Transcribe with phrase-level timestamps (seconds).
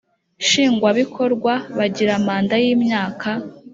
[0.41, 3.29] Nshingwabikorwa bagira manda y,imyaka